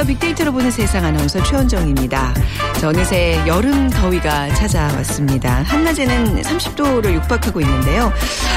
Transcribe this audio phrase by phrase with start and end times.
[0.00, 0.16] 안녕하세요.
[0.18, 2.32] 빅데이터로 보는 세상 아나운서 최원정입니다.
[2.80, 5.62] 자, 어느새 여름 더위가 찾아왔습니다.
[5.62, 8.10] 한낮에는 30도를 육박하고 있는데요.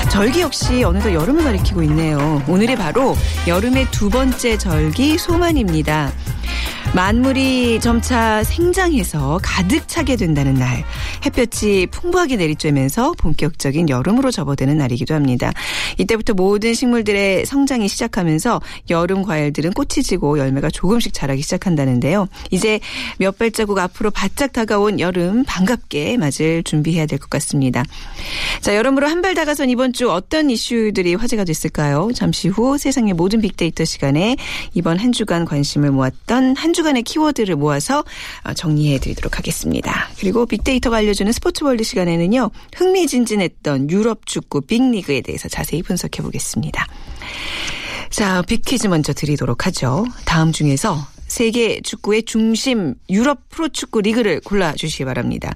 [0.09, 2.41] 절기 역시 어느덧 여름을 가리키고 있네요.
[2.47, 6.13] 오늘이 바로 여름의 두 번째 절기 소만입니다.
[6.95, 10.83] 만물이 점차 생장해서 가득 차게 된다는 날.
[11.25, 15.51] 햇볕이 풍부하게 내리쬐면서 본격적인 여름으로 접어드는 날이기도 합니다.
[15.97, 22.27] 이때부터 모든 식물들의 성장이 시작하면서 여름 과일들은 꽃이 지고 열매가 조금씩 자라기 시작한다는데요.
[22.51, 22.79] 이제
[23.17, 27.83] 몇 발자국 앞으로 바짝 다가온 여름 반갑게 맞을 준비해야 될 것 같습니다.
[28.61, 32.09] 자, 여름으로 한 발 다가선 이번 주 어떤 이슈들이 화제가 됐을까요?
[32.13, 34.35] 잠시 후 세상의 모든 빅데이터 시간에
[34.73, 38.03] 이번 한 주간 관심을 모았던 한주 간의 키워드를 모아서
[38.43, 40.09] 어, 정리해 드리도록 하겠습니다.
[40.19, 42.51] 그리고 빅데이터가 알려주는 스포츠 월드 시간에는요.
[42.75, 46.85] 흥미진진했던 유럽 축구 빅리그에 대해서 자세히 분석해 보겠습니다.
[48.09, 50.05] 자, 빅퀴즈 먼저 드리도록 하죠.
[50.25, 55.51] 다음 중에서 세계 축구의 중심 유럽 프로축구 리그를 골라주시기 바랍니다.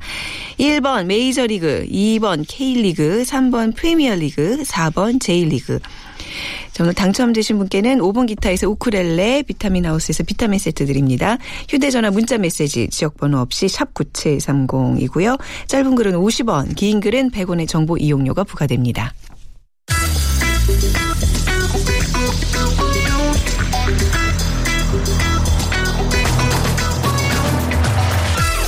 [0.59, 5.79] 1번 메이저리그, 2번 K리그, 3번 프리미어리그, 4번 J리그.
[6.71, 11.37] 자, 오늘 당첨되신 분께는 5번 기타에서 우쿨렐레, 비타민 하우스에서 비타민 세트 드립니다.
[11.69, 15.39] 휴대전화 문자 메시지 지역번호 없이 샵 9730이고요.
[15.67, 19.13] 짧은 글은 50원, 긴 글은 100원의 정보 이용료가 부과됩니다.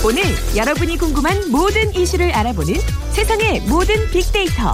[0.02, 0.24] 오늘
[0.56, 2.74] 여러분이 궁금한 모든 이슈를 알아보는
[3.12, 4.74] 세상의 모든 빅데이터.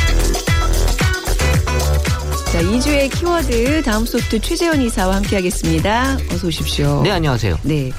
[2.51, 6.17] 자, 2주의 키워드 다음 소프트 최재원 이사와 함께하겠습니다.
[6.33, 7.01] 어서 오십시오.
[7.01, 7.57] 네, 안녕하세요.
[7.63, 7.93] 네.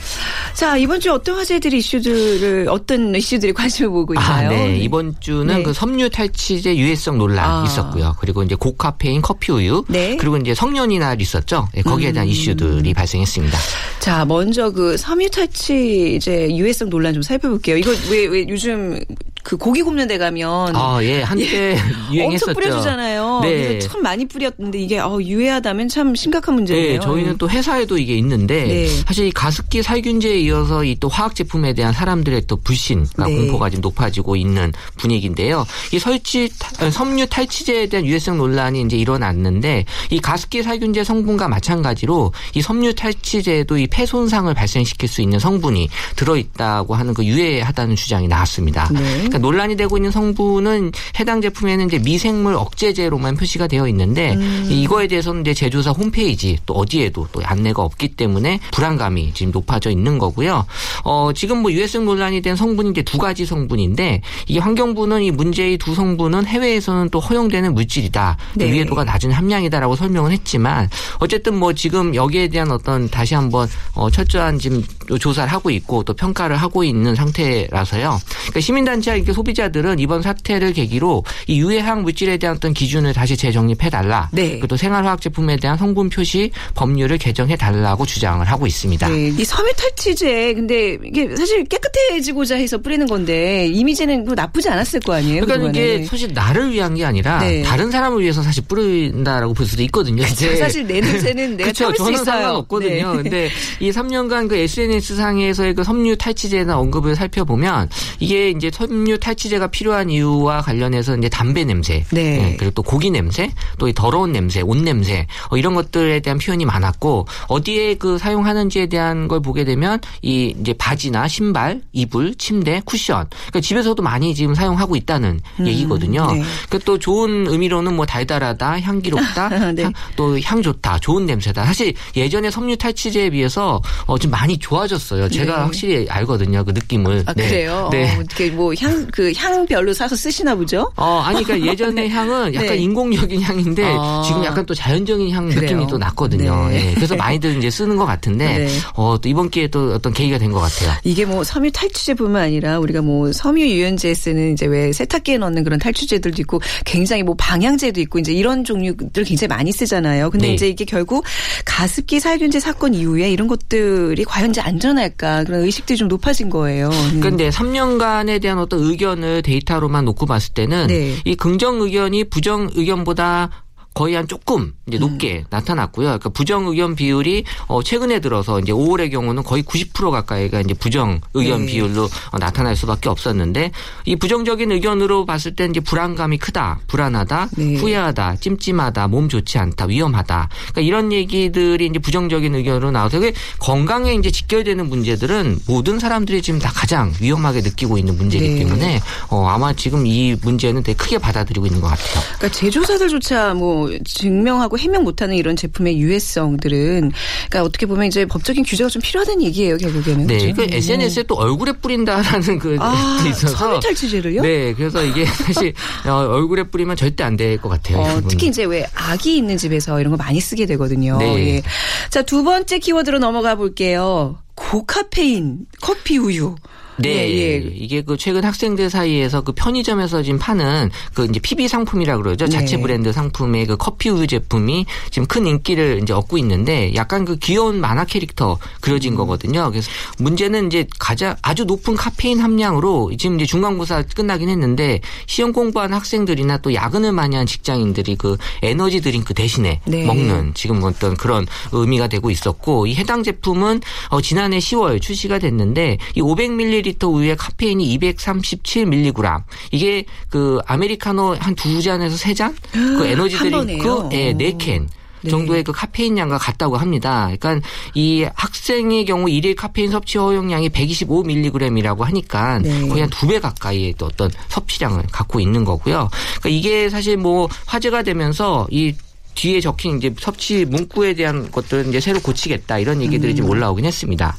[0.53, 4.49] 자, 이번 주 어떤 화제들이 이슈들을, 어떤 이슈들이 관심을 보고 있나요?
[4.49, 4.77] 아, 네.
[4.77, 5.63] 이번 주는 네.
[5.63, 7.65] 그 섬유 탈취제 유해성 논란 아.
[7.65, 8.15] 있었고요.
[8.21, 9.85] 그리고 이제 고카페인 커피 우유.
[9.89, 10.19] 네.
[10.19, 11.71] 그리고 이제 성년이 날 있었죠.
[11.75, 12.31] 네, 거기에 대한 음.
[12.31, 13.59] 이슈들이 발생했습니다.
[14.01, 17.79] 자, 먼저 그 섬유 탈취 이제 유해성 논란 좀 살펴볼게요.
[17.79, 19.01] 이거 왜, 왜 요즘
[19.43, 21.23] 그 고기 굽는 데 가면 아, 예.
[21.25, 21.77] 한때
[22.13, 22.51] 유행했었죠.
[22.53, 23.41] 엄청 뿌려주잖아요.
[23.43, 23.51] 네.
[23.69, 26.93] 그래서 참 많이 뿌렸는데 이게 어, 유해하다면 참 심각한 문제예요.
[26.93, 28.89] 네, 저희는 또 회사에도 이게 있는데 네.
[29.07, 33.35] 사실 이 가습기 살균제에 이어서 이 또 화학 제품에 대한 사람들의 또 불신과 네.
[33.35, 35.67] 공포가 지금 높아지고 있는 분위기인데요.
[35.93, 36.49] 이 설치
[36.93, 43.79] 섬유 탈취제에 대한 유해성 논란이 이제 일어났는데 이 가습기 살균제 성분과 마찬가지로 이 섬유 탈취제에도
[43.79, 48.89] 이 폐 손상을 발생시킬 수 있는 성분이 들어 있다고 하는 그 유해하다는 주장이 나왔습니다.
[49.33, 49.39] 네.
[49.39, 54.69] 그러니까 논란이 되고 있는 성분은 해당 제품에는 이제 미생물 억제제로만 표시가 되어 있는데 음.
[54.71, 60.19] 이거에 대해서는 이제 제조사 홈페이지 또 어디에도 또 안내가 없기 때문에 불안감이 지금 높아져 있는
[60.19, 60.67] 거고요.
[61.05, 65.79] 어, 지금 뭐 유해성 논란이 된 성분이 이제 두 가지 성분인데 이게 환경부는 이 문제의
[65.79, 68.37] 두 성분은 해외에서는 또 허용되는 물질이다.
[68.55, 68.73] 네.
[68.73, 70.89] 위해도가 낮은 함량이다라고 설명을 했지만
[71.19, 74.83] 어쨌든 뭐 지금 여기에 대한 어떤 다시 한번 어, 철저한 지금
[75.19, 78.21] 조사를 하고 있고 또 평가를 하고 있는 상태라서요.
[78.25, 83.91] 그러니까 시민단체와 이렇게 소비자들은 이번 사태를 계기로 이 유해학 물질에 대한 어떤 기준을 다시 재정립해
[83.91, 84.29] 달라.
[84.33, 84.51] 네.
[84.51, 89.09] 그리고 또 생활화학 제품에 대한 성분 표시 법률을 개정해 달라고 주장을 하고 있습니다.
[89.09, 89.29] 네.
[89.39, 95.15] 이 섬유 탈취제 근데 이게 사실 깨끗해지고자 해서 뿌리는 건데 이미지는 뭐 나쁘지 않았을 거
[95.15, 95.45] 아니에요.
[95.45, 95.95] 그러니까 그동안에.
[95.95, 97.63] 이게 사실 나를 위한 게 아니라 네.
[97.63, 100.23] 다른 사람을 위해서 사실 뿌린다라고 볼 수도 있거든요.
[100.23, 100.57] 이제.
[100.57, 101.73] 사실 내 냄새는 내가.
[101.73, 102.25] 참을 수 있어요.
[102.25, 103.15] 상관없거든요.
[103.15, 103.23] 네.
[103.23, 103.51] 근데
[103.81, 107.89] 이 3년간 그 SNS 상에서의 그 섬유 탈취제에 대한 언급을 살펴보면
[108.21, 112.53] 이게 이제 섬유 탈취제가 필요한 이유와 관련해서 이제 담배 냄새, 네.
[112.53, 116.39] 예, 그리고 또 고기 냄새, 또 이 더러운 냄새, 옷 냄새 어, 이런 것들에 대한
[116.39, 122.81] 표현이 많았고 어디에 그 사용하는지에 대한 걸 보게 되면 이 이제 바지나 신발, 이불, 침대,
[122.85, 126.31] 쿠션, 그러니까 집에서도 많이 지금 사용하고 있다는 얘기거든요.
[126.33, 126.43] 네.
[126.71, 129.83] 그또 좋은 의미로는 뭐 달달하다, 향기롭다, 네.
[129.85, 131.65] 향- 또향 좋다, 좋은 냄새다.
[131.65, 134.92] 사실 예전에 섬유 탈취제에 비해서 어, 좀 많이 좋아졌.
[134.93, 135.29] 달라졌어요.
[135.29, 135.63] 제가 네.
[135.63, 136.65] 확실히 알거든요.
[136.65, 137.25] 그 느낌을.
[137.27, 137.49] 아, 네.
[137.49, 137.89] 그래요?
[137.93, 138.11] 네.
[138.17, 140.91] 어, 이렇게 뭐 향, 그 향별로 사서 쓰시나 보죠?
[140.97, 142.77] 어, 아니, 그러니까 예전의 향은 약간 네.
[142.77, 144.23] 인공적인 향인데 아.
[144.27, 145.63] 지금 약간 또 자연적인 향 그래요?
[145.63, 146.69] 느낌이 또 났거든요.
[146.69, 146.91] 네.
[146.91, 148.69] 예, 그래서 많이들 이제 쓰는 것 같은데, 네.
[148.95, 150.93] 어, 또 이번 기회에 또 어떤 계기가 된 것 같아요.
[151.03, 155.79] 이게 뭐 섬유 탈취제뿐만 아니라 우리가 뭐 섬유 유연제 쓰는 이제 왜 세탁기에 넣는 그런
[155.79, 160.29] 탈취제들도 있고 굉장히 뭐 방향제도 있고 이제 이런 종류들 굉장히 많이 쓰잖아요.
[160.29, 160.55] 근데 네.
[160.55, 161.25] 이제 이게 결국
[161.65, 166.89] 가습기 살균제 사건 이후에 이런 것들이 과연 이제 안 전할까 그런 의식들이 좀 높아진 거예요.
[166.89, 167.21] 음.
[167.21, 171.17] 근데 3년간에 대한 어떤 의견을 데이터로만 놓고 봤을 때는 네.
[171.25, 173.51] 이 긍정 의견이 부정 의견보다
[173.95, 175.45] 거의 한 조금 이제 높게 음.
[175.51, 176.07] 나타났고요.
[176.07, 181.21] 그러니까 부정 의견 비율이 어 최근에 들어서 이제 5월의 경우는 거의 90% 가까이가 이제 부정
[181.35, 181.73] 의견 네.
[181.73, 183.71] 비율로 어, 나타날 수밖에 없었는데
[184.07, 187.77] 이 부정적인 의견으로 봤을 때 이제 불안감이 크다, 불안하다, 네.
[187.77, 190.49] 후회하다, 찜찜하다, 몸 좋지 않다, 위험하다.
[190.73, 196.59] 그러니까 이런 얘기들이 이제 부정적인 의견으로 나와서 그게 건강에 이제 직결되는 문제들은 모든 사람들이 지금
[196.59, 198.59] 다 가장 위험하게 느끼고 있는 문제이기 네.
[198.61, 202.23] 때문에 어 아마 지금 이 문제는 되게 크게 받아들이고 있는 것 같아요.
[202.39, 207.13] 그러니까 제조사들조차 뭐 증명하고 해명 못하는 이런 제품의 유해성들은
[207.49, 210.27] 그러니까 어떻게 보면 이제 법적인 규제가 좀 필요하다는 얘기예요 결국에는.
[210.27, 210.55] 네, 그렇죠?
[210.71, 214.43] 그 SNS에 또 얼굴에 뿌린다라는 그 아, 게 있어서 섬유 탈취제를요?
[214.43, 215.73] 네, 그래서 이게 사실
[216.07, 217.99] 어, 얼굴에 뿌리면 절대 안 될 것 같아요.
[217.99, 218.23] 이 어.
[218.29, 221.19] 특히 이제 왜 아기 있는 집에서 이런 거 많이 쓰게 되거든요.
[221.19, 221.57] 네.
[221.57, 221.63] 예.
[222.11, 224.39] 자, 두 번째 키워드로 넘어가 볼게요.
[224.55, 226.55] 고카페인 커피 우유.
[226.97, 227.73] 네, 예, 예.
[227.75, 232.47] 이게 그 최근 학생들 사이에서 그 편의점에서 지금 파는 그 이제 PB 상품이라 그러죠.
[232.49, 232.83] 자체 네.
[232.83, 237.81] 브랜드 상품의 그 커피 우유 제품이 지금 큰 인기를 이제 얻고 있는데 약간 그 귀여운
[237.81, 238.59] 만화 캐릭터 음.
[238.81, 239.71] 그려진 거거든요.
[239.71, 245.97] 그래서 문제는 이제 가장 아주 높은 카페인 함량으로 지금 이제 중간고사 끝나긴 했는데 시험 공부하는
[245.97, 250.05] 학생들이나 또 야근을 많이 한 직장인들이 그 에너지 드링크 대신에 네.
[250.05, 253.81] 먹는 지금 어떤 그런 의미가 되고 있었고 이 해당 제품은
[254.11, 261.81] 어, 지난해 10월 출시가 됐는데 이 500ml 우유에 카페인이 237mg 이게 그 아메리카노 한 두
[261.83, 264.09] 잔에서 세 잔 그 에너지 한 드링크?
[264.13, 264.89] 예, 네 캔.
[265.25, 265.31] 네.
[265.31, 267.31] 정도의 그 카페인 양과 같다고 합니다.
[267.39, 267.65] 그러니까
[267.95, 272.89] 이 학생의 경우 일일 카페인 섭취 허용량이 125mg이라고 하니까 네.
[272.89, 276.09] 거의 한 두 배 가까이의 또 어떤 섭취량을 갖고 있는 거고요.
[276.41, 278.95] 그러니까 이게 사실 뭐 화제가 되면서 이
[279.35, 283.37] 뒤에 적힌 이제 섭취 문구에 대한 것들은 이제 새로 고치겠다 이런 얘기들이 음.
[283.37, 284.37] 좀 올라오긴 했습니다.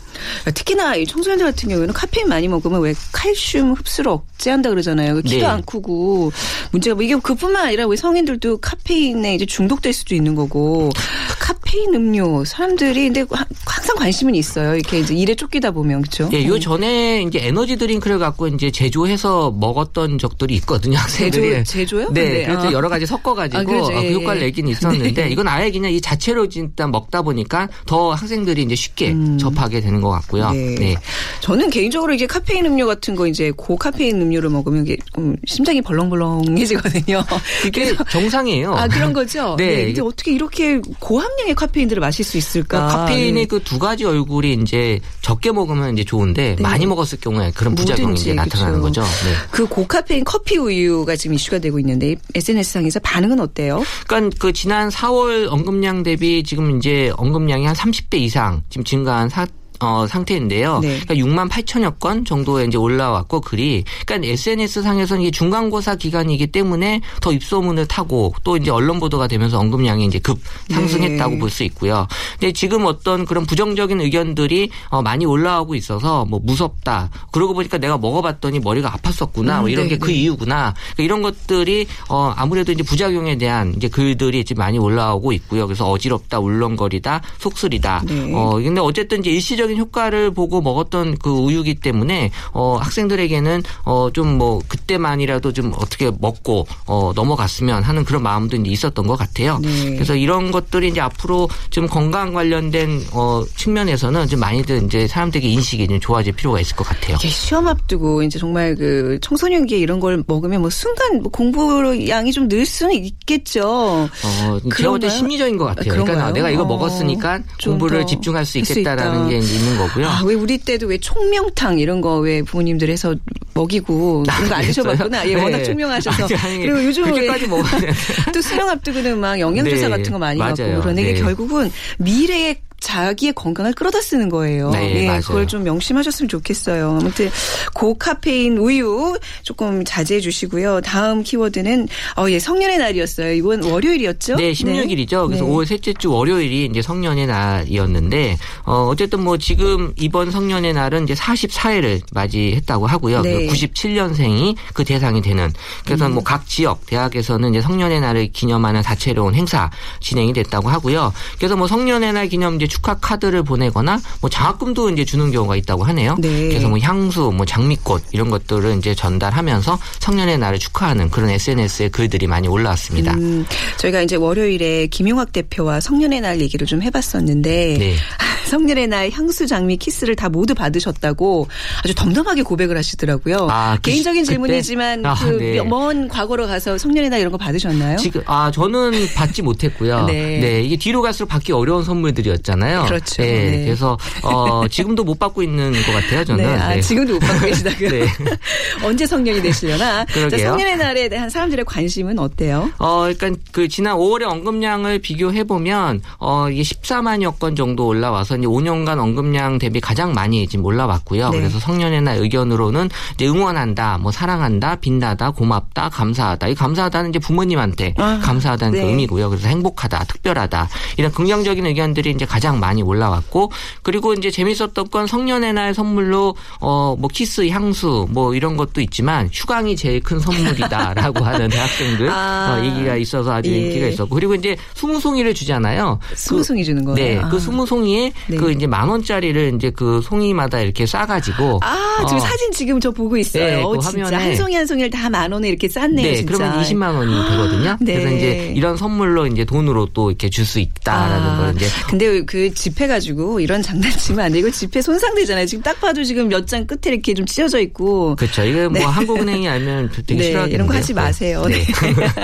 [0.54, 5.22] 특히나 이 청소년들 같은 경우에는 카페인 많이 먹으면 왜 칼슘 흡수를 억제한다 그러잖아요.
[5.22, 5.45] 키도 네.
[5.45, 6.31] 안 크고
[6.72, 10.92] 문제가 뭐 이게 그뿐만 아니라 우리 성인들도 카페인에 이제 중독될 수도 있는 거고
[11.39, 14.75] 카페인 음료 사람들이 근데 하- 항상 관심은 있어요.
[14.75, 16.30] 이렇게 이제 일에 쫓기다 보면 그렇죠.
[16.31, 20.98] 예, 요 전에 이제 에너지 드링크를 갖고 이제 제조해서 먹었던 적들이 있거든요.
[21.10, 22.12] 제조 제조요?
[22.13, 22.72] 네, 그래서 아.
[22.72, 23.86] 여러 가지 섞어 가지고 아, 그러죠.
[23.94, 24.46] 어, 그 예, 효과를 예.
[24.46, 25.30] 내긴 있 었는데 네.
[25.30, 30.10] 이건 아예 그냥 이 자체로 일단 먹다 보니까 더 학생들이 이제 쉽게 접하게 되는 것
[30.10, 30.50] 같고요.
[30.50, 30.76] 음.
[30.76, 30.94] 네.
[30.94, 30.96] 네.
[31.42, 37.24] 저는 개인적으로 이게 카페인 음료 같은 거 이제 고카페인 음료를 먹으면 이게 좀 심장이 벌렁벌렁해지거든요.
[37.66, 38.74] 이게 정상이에요.
[38.74, 39.56] 아 그런 거죠.
[39.60, 39.78] 네.
[39.78, 39.86] 네.
[39.86, 42.78] 근데 어떻게 이렇게 고함량의 카페인들을 마실 수 있을까?
[42.78, 43.46] 그러니까 카페인의 네.
[43.46, 46.62] 그두 가지 얼굴이 이제 적게 먹으면 이제 좋은데 네.
[46.62, 49.02] 많이 먹었을 경우에 그런 부작용이 이제 나타나는 그렇죠.
[49.02, 49.14] 거죠.
[49.28, 49.34] 네.
[49.52, 53.84] 그 고카페인 커피 우유가 지금 이슈가 되고 있는데 SNS 상에서 반응은 어때요?
[54.08, 59.46] 그러니까 그 지난 4월 언급량 대비 지금 이제 언급량이 한 30배 이상 지금 증가한 사,
[59.84, 60.80] 어, 상태인데요.
[60.80, 61.00] 네.
[61.02, 67.02] 그러니까 6만 8천여 건 정도에 이제 올라왔고 글이 그러니까 SNS 상에서는 이게 중간고사 기간이기 때문에
[67.22, 70.40] 더 입소문을 타고 또 이제 언론 보도가 되면서 언급량이 이제 급
[70.70, 71.40] 상승했다고 네.
[71.40, 72.08] 볼수 있고요.
[72.40, 77.10] 근데 지금 어떤 그런 부정적인 의견들이 어, 많이 올라오고 있어서 뭐 무섭다.
[77.32, 79.60] 그러고 보니까 내가 먹어봤더니 머리가 아팠었구나.
[79.60, 80.13] 뭐 음, 이런 네, 게그 네.
[80.13, 80.74] 이유구나.
[80.96, 85.68] 그러니까 이런 것들이 어 아무래도 이제 부작용에 대한 이제 글들이 지금 많이 올라오고 있고요.
[85.68, 88.04] 그래서 어지럽다, 울렁거리다, 속쓰리다.
[88.08, 88.34] 네.
[88.34, 94.34] 어 근데 어쨌든 이제 일시적인 효과를 보고 먹었던 그 우유기 때문에 어 학생들에게는 어 좀
[94.38, 99.60] 뭐 그때만이라도 좀 어떻게 먹고 어 넘어갔으면 하는 그런 마음도 이제 있었던 것 같아요.
[99.62, 99.92] 네.
[99.94, 105.88] 그래서 이런 것들이 이제 앞으로 좀 건강 관련된 어 측면에서는 좀 많이들 이제 사람들에게 인식이
[105.88, 107.18] 좀 좋아질 필요가 있을 것 같아요.
[107.18, 112.44] 시험 앞두고 이제 정말 그 청소년기에 이런 걸 먹으면 뭐 순간 뭐 공부 양이 좀
[112.50, 113.63] 늘 수는 있겠죠.
[113.65, 115.10] 어, 제가 볼때 그런가요?
[115.10, 115.89] 심리적인 것 같아요.
[115.94, 116.15] 그런가요?
[116.18, 119.30] 그러니까 내가 이거 어, 먹었으니까 좀 공부를 더 집중할 수 있겠다라는 있다.
[119.30, 120.07] 게 이제 있는 거고요.
[120.07, 123.15] 아, 왜 우리 때도 왜 총명탕 이런 거 왜 부모님들 해서
[123.53, 125.27] 먹이고 그런 거 안 드셔봤구나.
[125.27, 125.41] 예, 네.
[125.43, 126.24] 워낙 총명하셔서.
[126.25, 127.91] 아니, 아니, 그리고 요즘 그렇게까지 먹어야 돼.
[128.33, 130.39] 또 수능 앞두고는 막 영양조사 네, 같은 거 많이.
[130.39, 131.22] 받고 그러는데 네.
[131.22, 134.70] 결국은 미래의 자기의 건강을 끌어다 쓰는 거예요.
[134.72, 135.22] 네, 맞아요.
[135.22, 137.00] 그걸 좀 명심하셨으면 좋겠어요.
[137.02, 137.32] 아무튼
[137.74, 140.82] 고카페인 우유 조금 자제해 주시고요.
[140.82, 141.88] 다음 키워드는
[142.18, 143.34] 어, 예, 성년의 날이었어요.
[143.34, 144.36] 이번 월요일이었죠?
[144.36, 145.28] 네, 16일이죠.
[145.28, 145.50] 그래서 네.
[145.50, 151.13] 5월 셋째 주 월요일이 이제 성년의 날이었는데 어 어쨌든 뭐 지금 이번 성년의 날은 이제
[151.13, 153.22] 44회를 맞이했다고 하고요.
[153.22, 153.48] 네.
[153.48, 155.52] 97년생이 그 대상이 되는
[155.86, 156.16] 그래서 음.
[156.16, 159.72] 뭐각 지역 대학에서는 이제 성년의 날을 기념하는 다채로운 행사
[160.02, 161.13] 진행이 됐다고 하고요.
[161.38, 165.84] 그래서 뭐 성년의 날 기념 이제 축하 카드를 보내거나 뭐 장학금도 이제 주는 경우가 있다고
[165.84, 166.15] 하네요.
[166.18, 166.50] 네.
[166.50, 172.25] 그래서 뭐 향수, 뭐 장미꽃 이런 것들을 이제 전달하면서 성년의 날을 축하하는 그런 SNS에 글들이
[172.25, 173.13] 많이 올라왔습니다.
[173.13, 173.46] 음,
[173.77, 177.96] 저희가 이제 월요일에 김용학 대표와 성년의 날 얘기를 좀 해봤었는데 네.
[178.50, 181.48] 성년의 날 향수, 장미, 키스를 다 모두 받으셨다고
[181.84, 183.48] 아주 덤덤하게 고백을 하시더라고요.
[183.50, 184.24] 아, 그 개인적인?
[184.24, 185.62] 질문이지만 아, 그 네.
[185.63, 187.98] 먼 과거로 가서 성년의 날 이런 거 받으셨나요?
[187.98, 190.06] 지금 아 저는 받지 못했고요.
[190.08, 190.62] 네.
[190.63, 192.62] 이게 뒤로 갈수록 받기 어려운 선물들이었잖아요.
[192.86, 193.22] 그렇죠.
[193.22, 193.65] 네, 네.
[193.65, 196.24] 그래서 어 지금도 못 받고 있는 것 같아요.
[196.24, 196.43] 저는.
[196.43, 196.82] 네, 아, 네.
[196.82, 197.89] 지금도 못 받고 계시다고요?
[197.89, 198.05] 네.
[198.84, 200.05] 언제 성년이 되시려나?
[200.05, 200.29] 자.
[200.29, 202.70] 성년의 날에 대한 사람들의 관심은 어때요?
[202.79, 208.48] 어, 그러니까 그 지난 5월의 언급량을 비교해 보면 어 이게 14만여 건 정도 올라와서 이제
[208.48, 211.29] 5년간 언급량 대비 가장 많이 지금 올라왔고요.
[211.29, 211.38] 네.
[211.38, 216.48] 그래서 성년의 날 의견으로는 이제 응원한다, 뭐 사랑한다, 빛나다, 고맙다, 감사하다.
[216.48, 218.89] 이 감사하다는 이제 부모님한테 아, 감사하다는 그 네.
[218.89, 219.29] 의미고요.
[219.29, 225.53] 그래서 행복하다, 특별하다 이런 긍정적인 의견들이 이제 가장 많이 올라왔고 그리고 이제 재밌었던 건 성년의
[225.53, 231.50] 날 선물로 어 뭐 키스, 향수 뭐 이런 것도 있지만 휴강이 제일 큰 선물이다라고 하는
[231.50, 232.57] 대학생들 아.
[232.62, 233.57] 어, 얘기가 있어서 아주 예.
[233.57, 236.00] 인기가 있었고 그리고 이제 스무송이를 주잖아요.
[236.15, 236.95] 스무 송이 주는 거예요?
[236.95, 237.29] 네, 아.
[237.29, 238.38] 그 스무송이에 네.
[238.38, 242.91] 그 이제 만 원짜리를 이제 그 송이마다 이렇게 싸가지고 아, 지금 어, 사진 지금 저
[242.91, 243.43] 보고 있어요.
[243.45, 246.07] 네, 그 진짜 화면에 한 송이 한 송이를 다 만 원에 이렇게 쌌네요.
[246.07, 246.33] 네, 진짜.
[246.38, 247.77] 그러면 20만 원이 되거든요.
[247.81, 247.93] 네.
[247.95, 252.05] 그래서 이제 이런 선물로 이제 돈으로 또 이렇게 줄 수 있다라는 아, 걸 이제 근데
[252.34, 254.40] 그 지폐 가지고 이런 장난치면 안 돼.
[254.40, 255.46] 이거 지폐 손상되잖아요.
[255.46, 258.16] 지금 딱 봐도 지금 몇 장 끝에 이렇게 좀 찢어져 있고.
[258.16, 258.44] 그렇죠.
[258.44, 261.46] 이거 뭐 한국은행이 알면 되게 네, 싫어하겠는데 이런 거 하지 마세요.
[261.48, 261.63] 네.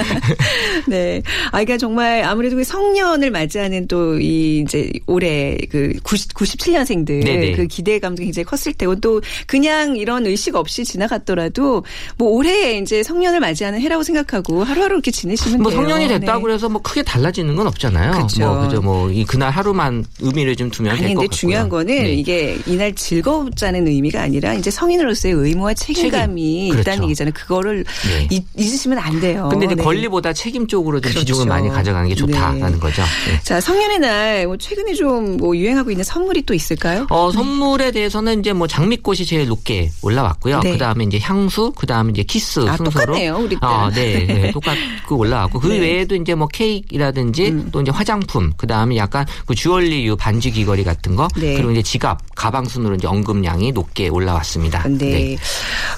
[0.88, 1.22] 네.
[1.48, 7.52] 아, 그러니까 정말 아무래도 그 성년을 맞이하는 또 이 이제 올해 그 90, 97년생들 네네.
[7.54, 11.84] 그 기대감도 굉장히 컸을 테고 또 그냥 이런 의식 없이 지나갔더라도
[12.18, 15.82] 뭐 올해 이제 성년을 맞이하는 해라고 생각하고 하루하루 이렇게 지내시면 뭐 돼요.
[15.82, 16.42] 성년이 됐다고 네.
[16.44, 18.12] 그래서 뭐 크게 달라지는 건 없잖아요.
[18.14, 18.40] 그렇죠.
[18.48, 18.82] 뭐 그죠.
[18.82, 21.38] 뭐 이 그날 하루만 의미를 좀 두면 아니 될것 근데 같고요.
[21.38, 22.14] 중요한 거는 네.
[22.14, 26.80] 이게 이날 즐겁자는 의미가 아니라 이제 성인으로서의 의무와 책임감이 책임.
[26.80, 27.04] 있다는 그렇죠.
[27.04, 27.34] 얘기잖아요.
[27.34, 28.28] 그거를 네.
[28.32, 29.50] 잊, 잊으시면 안 돼요.
[29.52, 29.76] 근데 네.
[29.84, 31.20] 권리보다 책임 쪽으로 좀 그렇죠.
[31.26, 32.80] 비중을 많이 가져가는 게 좋다라는 네.
[32.80, 33.02] 거죠.
[33.28, 33.40] 네.
[33.44, 37.08] 자, 성년의 날, 뭐, 최근에 좀, 뭐, 유행하고 있는 선물이 또 있을까요?
[37.10, 40.60] 어, 선물에 대해서는 이제 뭐 장미꽃이 제일 높게 올라왔고요.
[40.62, 40.72] 네.
[40.74, 43.06] 그 다음에 이제 향수, 그 다음에 이제 키스 아, 순서로.
[43.08, 43.58] 똑같네요, 우리 때.
[43.62, 44.52] 아, 네, 네.
[44.54, 45.60] 똑같고 올라왔고.
[45.60, 45.78] 그 네.
[45.78, 45.82] 음.
[45.82, 50.84] 외에도 이제 뭐 케이크라든지 또 이제 화장품, 그 다음에 약간 그 주얼리 류 반지 귀걸이
[50.84, 51.28] 같은 거.
[51.36, 51.56] 네.
[51.56, 54.88] 그리고 이제 지갑, 가방 순으로 이제 언급량이 높게 올라왔습니다.
[54.88, 55.36] 네.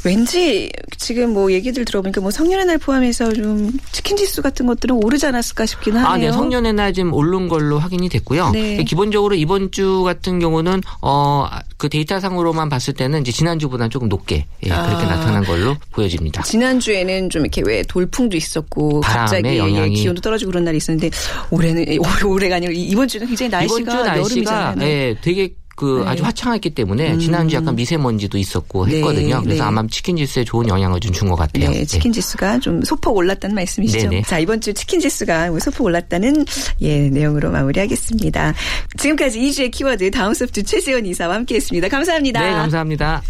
[0.03, 5.25] 왠지 지금 뭐 얘기들 들어보니까 뭐 성년의 날 포함해서 좀 치킨 지수 같은 것들은 오르지
[5.27, 6.07] 않았을까 싶긴 하네요.
[6.09, 6.31] 아, 네.
[6.31, 8.51] 성년의 날 지금 오른 걸로 확인이 됐고요.
[8.51, 8.83] 네.
[8.83, 14.69] 기본적으로 이번 주 같은 경우는 어, 그 데이터상으로만 봤을 때는 이제 지난주보다는 조금 높게 예,
[14.69, 14.73] 그렇게
[15.05, 15.07] 아.
[15.07, 16.43] 나타난 걸로 보여집니다.
[16.43, 19.95] 지난주에는 좀 이렇게 왜 돌풍도 있었고 갑자기 영향이.
[19.95, 21.09] 기온도 떨어지고 그런 날이 있었는데
[21.49, 24.75] 올해는 올- 올해가 아니라 이번 주는 굉장히 날씨가 날씨가 여름이잖아요.
[24.75, 24.85] 네.
[24.85, 26.11] 예, 되게 그 네.
[26.11, 29.41] 아주 화창했기 때문에 지난주 약간 미세먼지도 있었고 네, 했거든요.
[29.41, 29.67] 그래서 네.
[29.67, 31.71] 아마 치킨 지수에 좋은 영향을 좀 준 것 같아요.
[31.71, 34.09] 네, 치킨 지수가 좀 소폭 올랐다는 말씀이시죠.
[34.09, 34.21] 네네.
[34.23, 36.45] 자, 이번 주 치킨 지수가 뭐 소폭 올랐다는
[36.81, 38.53] 예, 내용으로 마무리하겠습니다.
[38.97, 41.87] 지금까지 2주의 키워드 다음 소프트 최지원 이사와 함께 했습니다.
[41.87, 42.41] 감사합니다.
[42.41, 43.23] 네, 감사합니다.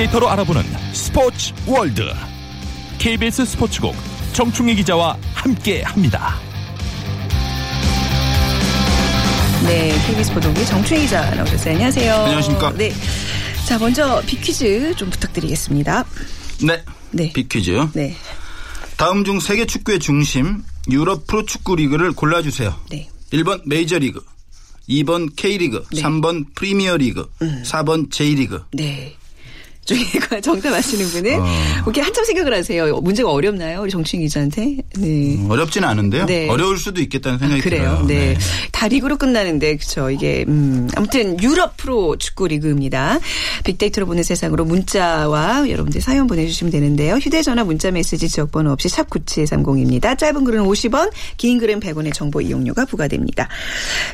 [0.00, 2.02] 빅데이터로 알아보는 스포츠 월드
[2.98, 3.94] KBS 스포츠국
[4.32, 6.36] 정충희 기자와 함께 합니다.
[9.66, 11.74] 네, KBS 보도국의 정충희 기자 나오셨어요.
[11.74, 12.14] 안녕하세요.
[12.14, 12.72] 안녕하십니까.
[12.72, 12.92] 네.
[13.66, 16.04] 자, 먼저 빅퀴즈 좀 부탁드리겠습니다.
[16.62, 16.82] 네.
[17.10, 17.32] 네.
[17.32, 17.88] 빅퀴즈.
[17.92, 18.16] 네.
[18.96, 22.74] 다음 중 세계 축구의 중심 유럽 프로축구 리그를 골라주세요.
[22.90, 23.08] 네.
[23.32, 24.24] 1번 메이저리그,
[24.88, 26.02] 2번 K리그, 네.
[26.02, 26.20] 음.
[26.20, 27.28] 3번 프리미어리그,
[27.64, 28.64] 4번 J리그.
[28.72, 29.16] 네.
[29.84, 29.98] 중에
[30.42, 31.46] 정답 아시는 분은 어.
[31.84, 32.94] 이렇게 한참 생각을 하세요.
[33.00, 33.82] 문제가 어렵나요?
[33.82, 34.76] 우리 정춘 기자한테?
[34.98, 35.36] 네.
[35.36, 36.26] 음, 어렵지는 않은데요.
[36.26, 36.48] 네.
[36.48, 38.04] 어려울 수도 있겠다는 생각이 그래요.
[38.04, 38.06] 들어요.
[38.06, 38.36] 네.
[38.72, 40.10] 다 리그로 끝나는데 그렇죠.
[40.10, 43.18] 이게 음, 아무튼 유럽 프로 축구 리그입니다.
[43.64, 47.16] 빅데이터로 보는 세상으로 문자와 여러분들 사연 보내주시면 되는데요.
[47.16, 50.16] 휴대전화 문자 메시지 지역번호 없이 샵 9730입니다.
[50.18, 53.48] 짧은 글은 50원, 긴 글은 100원의 정보 이용료가 부과됩니다.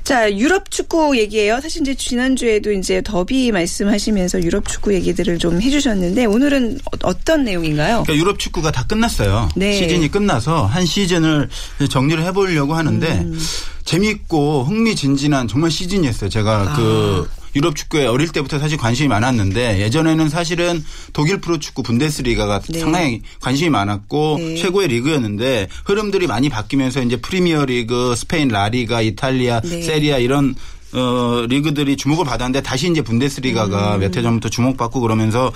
[0.04, 1.60] 자, 유럽 축구 얘기예요.
[1.60, 8.02] 사실 이제 지난주에도 이제 더비 말씀하시면서 유럽 축구 얘기들을 좀 해주셨는데 오늘은 어- 어떤 내용인가요?
[8.04, 9.48] 그러니까 유럽 축구가 다 끝났어요.
[9.56, 9.78] 네.
[9.78, 11.48] 시즌이 끝나서 한 시즌을
[11.88, 13.38] 정리를 해보려고 하는데 음.
[13.84, 16.28] 재밌고 흥미진진한 정말 시즌이었어요.
[16.30, 16.76] 제가 아.
[16.76, 20.84] 그 유럽 축구에 어릴 때부터 사실 관심이 많았는데 예전에는 사실은
[21.14, 22.80] 독일 프로 축구 분데스리가가 네.
[22.80, 24.56] 상당히 관심이 많았고 네.
[24.56, 29.80] 최고의 리그였는데 흐름들이 많이 바뀌면서 이제 프리미어 리그, 스페인 라리가, 이탈리아, 네.
[29.82, 30.54] 세리아 이런
[30.92, 34.00] 어, 리그들이 주목을 받았는데 다시 이제 분데스리가가 음.
[34.00, 35.52] 몇해 전부터 주목받고 그러면서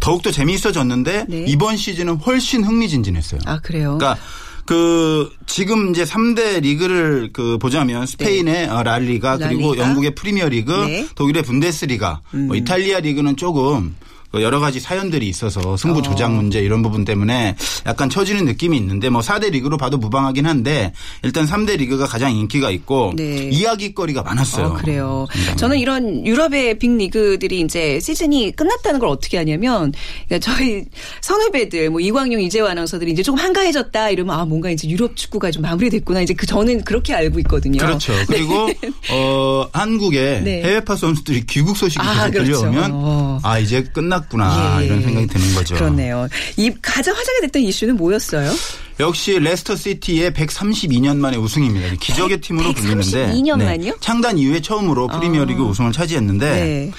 [0.00, 1.44] 더욱더 재미있어졌는데 네.
[1.48, 3.40] 이번 시즌은 훨씬 흥미진진했어요.
[3.46, 3.98] 아 그래요.
[3.98, 4.20] 그러니까
[4.66, 9.86] 그 지금 이제 3대 리그를 그 보자면 스페인의 어, 라리가 그리고 라리가.
[9.86, 11.00] 영국의 프리미어 리그, 네.
[11.02, 11.08] 음.
[11.14, 16.02] 독일의 분데스리가, 뭐 이탈리아 리그는 조금 그 여러 가지 사연들이 있어서 승부 어.
[16.02, 20.92] 조작 문제 이런 부분 때문에 약간 처지는 느낌이 있는데 뭐 4대 리그로 봐도 무방하긴 한데
[21.22, 23.48] 일단 3대 리그가 가장 인기가 있고 네.
[23.50, 24.66] 이야기거리가 많았어요.
[24.66, 25.26] 어, 그래요.
[25.32, 25.56] 상당히.
[25.56, 29.92] 저는 이런 유럽의 빅 리그들이 이제 시즌이 끝났다는 걸 어떻게 하냐면
[30.28, 30.84] 그러니까 저희
[31.20, 35.62] 선후배들 뭐 이광용 이재화 아나운서들이 이제 조금 한가해졌다 이러면 아 뭔가 이제 유럽 축구가 좀
[35.62, 37.78] 마무리됐구나 이제 그 저는 그렇게 알고 있거든요.
[37.78, 38.12] 그렇죠.
[38.28, 38.68] 그리고
[39.10, 40.62] 어 한국의 네.
[40.62, 42.60] 해외파 선수들이 귀국 소식이 아, 계속 그렇죠.
[42.60, 43.38] 들려오면 어.
[43.42, 44.86] 아 이제 끝났 구나 예.
[44.86, 45.74] 이런 생각이 드는 거죠.
[45.74, 46.28] 그렇네요.
[46.56, 48.52] 이 가장 화제가 됐던 이슈는 뭐였어요?
[49.00, 51.94] 역시 레스터 시티의 132년 만에 우승입니다.
[52.00, 53.96] 기적의 팀으로 132 불리는데 년 만이요?
[54.00, 56.90] 창단 이후에 처음으로 프리미어리그 우승을 차지했는데 네.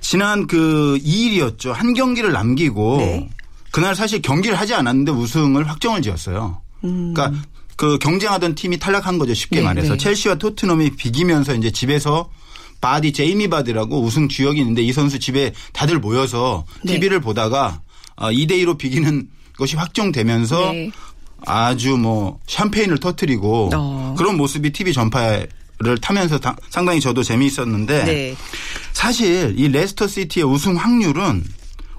[0.00, 1.72] 지난 그 2일이었죠.
[1.72, 3.28] 한 경기를 남기고 네.
[3.70, 6.60] 그날 사실 경기를 하지 않았는데 우승을 확정을 지었어요.
[6.80, 7.32] 그러니까
[7.76, 9.34] 그 경쟁하던 팀이 탈락한 거죠.
[9.34, 9.60] 쉽게 음.
[9.60, 9.98] 네, 말해서 네.
[9.98, 12.30] 첼시와 토트넘이 비기면서 이제 집에서
[12.80, 16.94] 바디 제이미 바디라고 우승 주역이 있는데 이 선수 집에 다들 모여서 네.
[16.94, 17.80] TV를 보다가
[18.16, 20.90] 2대 2로 비기는 것이 확정되면서 네.
[21.46, 24.14] 아주 뭐 샴페인을 터트리고 어.
[24.18, 25.48] 그런 모습이 TV 전파를
[26.00, 28.36] 타면서 다- 상당히 저도 재미있었는데 네.
[28.92, 31.44] 사실 이 레스터 시티의 우승 확률은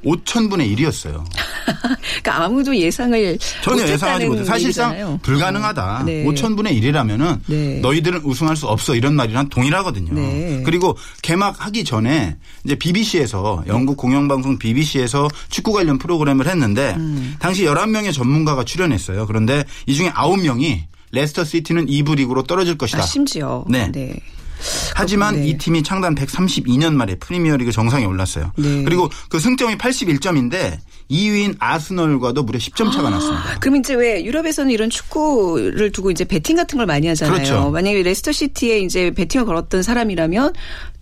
[0.03, 1.23] 5천분의 1이었어요.
[2.21, 4.43] 그러니까 아무도 예상을 전혀 예상하지 못해.
[4.43, 5.19] 사실상 얘기잖아요.
[5.21, 6.03] 불가능하다.
[6.05, 6.25] 네.
[6.25, 7.79] 5천분의 1이라면은 네.
[7.79, 10.13] 너희들은 우승할 수 없어 이런 말이랑 동일하거든요.
[10.13, 10.63] 네.
[10.65, 17.35] 그리고 개막하기 전에 이제 BBC에서 영국 공영방송 BBC에서 축구 관련 프로그램을 했는데 음.
[17.39, 19.27] 당시 11명의 전문가가 출연했어요.
[19.27, 22.99] 그런데 이 중에 9명이 레스터 시티는 2부 리그로 떨어질 것이다.
[22.99, 23.65] 아, 심지어.
[23.67, 23.91] 네.
[24.95, 25.47] 하지만 네.
[25.47, 28.51] 이 팀이 창단 132년 만에 프리미어리그 정상에 올랐어요.
[28.57, 28.83] 네.
[28.83, 30.77] 그리고 그 승점이 81점인데
[31.09, 33.59] 2위인 아스널과도 무려 10점 차가 났습니다.
[33.59, 37.35] 그럼 이제 왜 유럽에서는 이런 축구를 두고 이제 베팅 같은 걸 많이 하잖아요.
[37.35, 37.71] 그렇죠.
[37.71, 40.53] 만약에 레스터 시티에 이제 베팅을 걸었던 사람이라면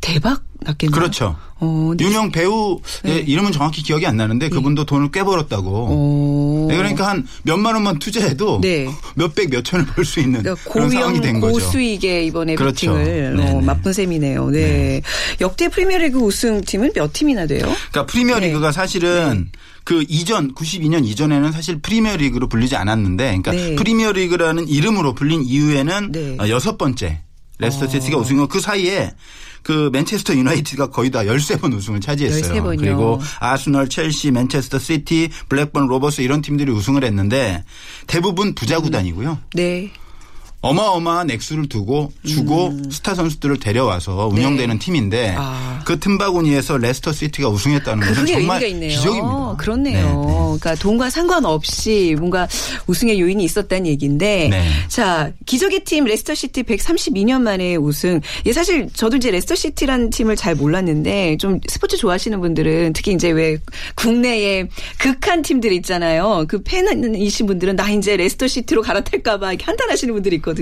[0.02, 0.92] 대박 났겠네요.
[0.92, 1.36] 그렇죠.
[1.60, 2.06] 어, 네.
[2.06, 5.88] 유명 배우 의 이름은 정확히 기억이 안 나는데 그분도 돈을 꽤 벌었다고.
[5.90, 6.68] 어.
[6.70, 8.88] 네, 그러니까 한 몇만 원만 투자해도 네.
[9.16, 11.54] 몇백 몇천을 벌 수 있는 그러니까 그런 상황이 된 거죠.
[11.54, 12.94] 고수익의 이번에 그렇죠.
[12.94, 13.62] 베팅을 어.
[13.62, 14.50] 맛본 셈이네요.
[14.50, 15.02] 네.
[15.42, 17.62] 역대 프리미어리그 우승팀은 몇 팀이나 돼요?
[17.92, 18.72] 그러니까 프리미어리그가 네.
[18.72, 19.50] 사실은
[19.84, 23.76] 그 이전 92년 이전에는 사실 프리미어리그로 불리지 않았는데 그러니까 네.
[23.76, 26.38] 프리미어리그라는 이름으로 불린 이후에는 네.
[26.40, 27.22] 어, 여섯 번째
[27.60, 29.12] 레스터 시티가 우승이고 그 사이에
[29.68, 32.42] 그 맨체스터 유나이티드가 거의 다 13번 우승을 차지했어요.
[32.42, 32.80] 13 번이요.
[32.80, 37.66] 그리고 아스널, 첼시, 맨체스터 시티, 블랙번 로버스 이런 팀들이 우승을 했는데
[38.08, 39.40] 대부분 부자 구단이고요.
[39.56, 39.92] 네.
[40.68, 45.32] 어마어마한 액수를 두고 주고 스타 선수들을 데려와서 운영되는 팀인데 음.
[45.32, 45.36] 네.
[45.38, 45.82] 아.
[45.86, 48.60] 그 틈바구니에서 레스터 시티가 우승했다는 것은 정말.
[48.60, 49.56] 기적입니다.
[49.58, 49.98] 그렇네요.
[49.98, 50.34] 네, 네.
[50.60, 52.48] 그러니까 돈과 상관없이 뭔가
[52.88, 54.68] 우승의 요인이 있었다는 얘기인데 네.
[54.88, 58.20] 자 기적의 팀 레스터 시티 132년 만에 우승.
[58.46, 63.30] 예 사실 저도 이제 레스터 시티라는 팀을 잘 몰랐는데 좀 스포츠 좋아하시는 분들은 특히 이제
[63.30, 63.58] 왜
[63.96, 66.46] 국내에 극한 팀들 있잖아요.
[66.48, 70.57] 그 팬이신 분들은 나 이제 레스터 시티로 갈아탈까봐 이렇게 한탄하시는 분들이 있거든요.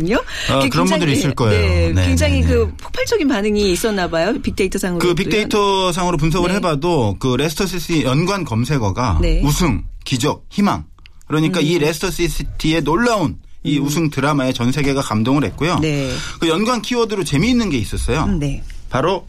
[0.49, 1.59] 아, 그게 그런 분들이 있을 거예요.
[1.59, 2.47] 네, 네, 굉장히 네, 네.
[2.47, 4.33] 그 폭발적인 반응이 있었나 봐요.
[4.41, 4.99] 빅데이터 상으로.
[4.99, 6.55] 그 빅데이터 상으로 분석을 네.
[6.55, 9.41] 해봐도 그 레스터 시티 연관 검색어가 네.
[9.41, 9.45] 음.
[9.45, 10.85] 우승, 기적, 희망.
[11.27, 15.79] 그러니까 이 레스터 시티의 놀라운 이 우승 드라마에 전 세계가 감동을 했고요.
[15.79, 16.11] 네.
[16.39, 18.23] 그 연관 키워드로 재미있는 게 있었어요.
[18.25, 18.61] 음, 네.
[18.89, 19.25] 바로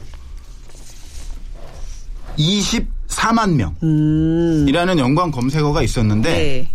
[2.38, 4.64] 24만 음.
[4.66, 6.70] 명이라는 연관 검색어가 있었는데 네.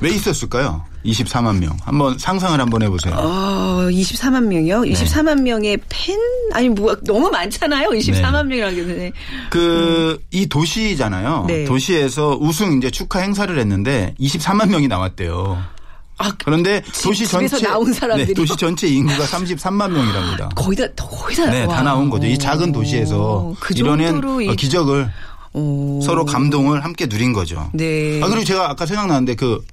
[0.00, 0.84] 왜 있었을까요?
[1.04, 1.76] 24만 명.
[1.82, 3.14] 한번 상상을 한번 해보세요.
[3.14, 4.82] 어, 24만 명이요?
[4.82, 6.16] 24만 명의 팬?
[6.52, 7.88] 아니, 뭐, 너무 많잖아요.
[7.90, 9.12] 24만 명이라고 해.
[9.50, 11.44] 그, 이 도시잖아요.
[11.48, 11.64] 네.
[11.64, 15.62] 도시에서 우승 이제 축하 행사를 했는데 24만 명이 나왔대요.
[16.18, 17.56] 아, 그런데 집- 도시 전체?
[18.16, 20.50] 네, 도시 전체 인구가 33만 명이랍니다.
[20.54, 21.46] 거의 다, 거의 다.
[21.50, 21.82] 네, 다 와.
[21.82, 22.26] 나온 거죠.
[22.28, 25.10] 이 작은 도시에서 그 이뤄낸 정도로 이- 어, 기적을
[25.54, 26.00] 오.
[26.02, 27.68] 서로 감동을 함께 누린 거죠.
[27.72, 28.20] 네.
[28.22, 29.64] 아 그리고 제가 아까 생각나는데 그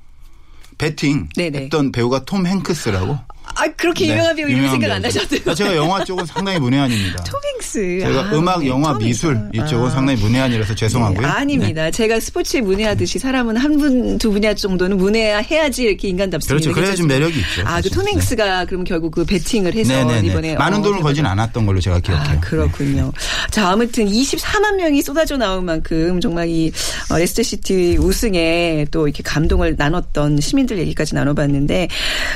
[0.79, 1.63] 배팅 네네.
[1.65, 3.19] 했던 배우가 톰 행크스라고.
[3.55, 5.01] 아, 그렇게 네, 유명한 배우 이름 생각 안.
[5.01, 5.41] 나셨대요.
[5.47, 7.23] 아, 제가 영화 쪽은 상당히 문외한입니다.
[7.23, 7.99] 토밍스.
[8.01, 9.07] 제가 아, 음악, 네, 영화, 토밍스.
[9.07, 9.89] 미술 이쪽은 아.
[9.89, 11.21] 상당히 문외한이라서 죄송하고요.
[11.21, 11.83] 네, 아닙니다.
[11.83, 11.91] 네.
[11.91, 16.53] 제가 스포츠에 문외하듯이 사람은 한 분, 두 분야 정도는 문외해야지 이렇게 인간답습니다.
[16.53, 16.73] 그렇죠.
[16.73, 17.15] 그래야 좀 괜찮습니다.
[17.15, 17.61] 매력이 있죠.
[17.61, 17.91] 아, 그 사실.
[17.91, 20.27] 톰 행크스가 그럼 결국 그 배팅을 해서 네네네.
[20.27, 22.37] 이번에 많은 어, 돈을 걸진 않았던 걸로 제가 기억해요.
[22.37, 23.11] 아, 그렇군요.
[23.51, 26.71] 자, 아무튼 24만 명이 쏟아져 나올 만큼 정말 이
[27.11, 31.87] 어, 레스터 시티 우승에 또 이렇게 감동을 나눴던 시민들 얘기까지 나눠봤는데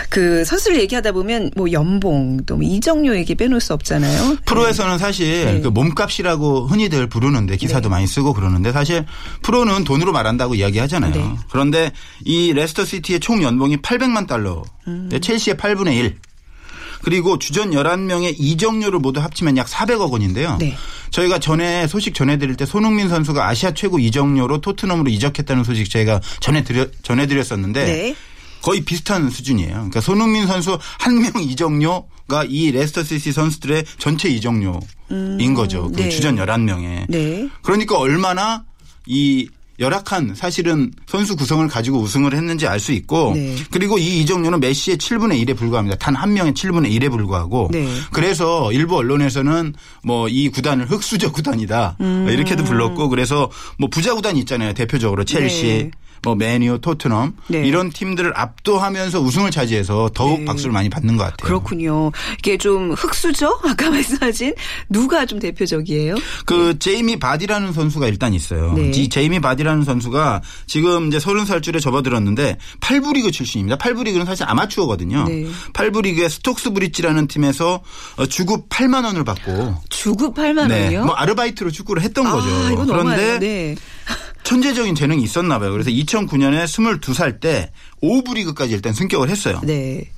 [0.10, 4.38] 그 선수를 얘기하다 보면 뭐 연봉 또 뭐 이적료 얘기 빼놓을 수 없잖아요.
[4.46, 5.62] 프로에서는 사실 네.
[5.62, 9.06] 그 몸값이라고 흔히들 부르는데 기사도 많이 쓰고 그러는데 사실
[9.42, 11.13] 프로는 돈으로 말한다고 이야기하잖아요.
[11.13, 11.36] 네.
[11.50, 11.92] 그런데
[12.26, 14.63] 이 레스터 시티의 총 연봉이 800만 달러.
[14.88, 15.10] 음.
[15.22, 16.18] 첼시의 8분의 1.
[17.02, 20.58] 그리고 주전 11명의 이적료를 모두 합치면 약 400억 원인데요.
[20.60, 20.76] 네.
[21.10, 26.88] 저희가 전에 소식 전해드릴 때 손흥민 선수가 아시아 최고 이적료로 토트넘으로 이적했다는 소식 저희가 전해드려,
[27.04, 28.16] 전해드렸었는데 네.
[28.63, 29.73] 거의 비슷한 수준이에요.
[29.73, 35.91] 그러니까 손흥민 선수 한 명 이적료가 이 레스터 시티 선수들의 전체 이적료인 거죠.
[35.93, 36.10] 그 네.
[36.10, 37.06] 주전 11명에.
[37.10, 37.49] 네.
[37.62, 38.63] 그러니까 얼마나
[39.06, 39.47] 이
[39.80, 43.56] 열악한 사실은 선수 구성을 가지고 우승을 했는지 알 수 있고 네.
[43.71, 45.97] 그리고 이 이적료는 메시의 7분의 1에 불과합니다.
[45.97, 47.88] 단 한 명의 7분의 1에 불과하고 네.
[48.12, 49.73] 그래서 일부 언론에서는
[50.04, 52.28] 뭐 이 구단을 흑수저 구단이다 음.
[52.30, 53.49] 이렇게도 불렀고 그래서
[53.80, 54.73] 뭐 부자 구단이 있잖아요.
[54.73, 55.91] 대표적으로 첼시 네.
[56.23, 57.67] 뭐 메뉴, 토트넘 네.
[57.67, 60.45] 이런 팀들을 압도하면서 우승을 차지해서 더욱 네.
[60.45, 61.45] 박수를 많이 받는 것 같아요.
[61.45, 62.12] 그렇군요.
[62.39, 63.59] 이게 좀 흑수저?
[63.67, 64.53] 아까 말씀하신
[64.89, 66.15] 누가 좀 대표적이에요?
[66.45, 68.73] 그 제이미 바디라는 선수가 일단 있어요.
[68.73, 68.91] 네.
[68.95, 73.77] 이 제이미 바디라는 선수가 지금 이제 서른 살 줄에 접어들었는데 8부 리그 출신입니다.
[73.77, 75.25] 8부 리그는 사실 아마추어거든요.
[75.27, 75.45] 네.
[75.73, 77.81] 8부 리그의 스톡스 브릿지라는 팀에서
[78.15, 81.05] 어, 주급 8만 원을 받고 주급 8만 원이요?
[81.05, 82.47] 뭐 아르바이트로 축구를 했던 거죠.
[82.47, 83.39] 아, 이거 그런데.
[83.39, 83.75] 네.
[84.43, 85.71] 천재적인 재능이 있었나 봐요.
[85.71, 89.62] 그래서 2009년에 22살 때 5부 리그까지 일단 승격을 했어요.
[89.63, 90.10] 네.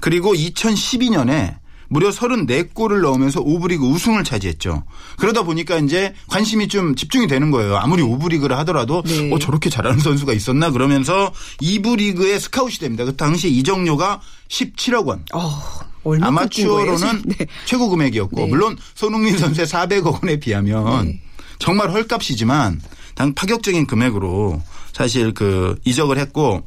[0.00, 1.56] 그리고 2012년에
[1.88, 4.84] 무려 34골을 넣으면서 5부 리그 우승을 차지했죠.
[5.18, 7.76] 그러다 보니까 이제 관심이 좀 집중이 되는 거예요.
[7.76, 9.32] 아무리 5부 리그를 하더라도 네.
[9.32, 13.04] 어 저렇게 잘하는 선수가 있었나 그러면서 2부 리그에 스카웃이 됩니다.
[13.04, 15.24] 그 당시 이적료가 17억 원.
[15.32, 15.62] 어,
[16.02, 17.46] 얼마 아마추어로는 네.
[17.64, 18.46] 최고 금액이었고 네.
[18.46, 21.20] 물론 손흥민 선수의 400억 원에 비하면 네.
[21.58, 22.80] 정말 헐값이지만
[23.16, 26.62] 당 파격적인 금액으로 사실 그 이적을 했고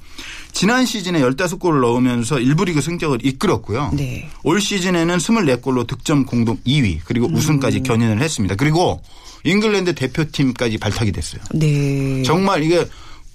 [0.51, 3.91] 지난 시즌에 15골을 넣으면서 1부 리그 승격을 이끌었고요.
[3.93, 4.27] 네.
[4.43, 7.35] 올 시즌에는 24골로 득점 공동 2위 그리고 음.
[7.35, 8.55] 우승까지 견인을 했습니다.
[8.55, 9.01] 그리고
[9.43, 11.41] 잉글랜드 대표팀까지 발탁이 됐어요.
[11.53, 12.23] 네.
[12.23, 12.85] 정말 이게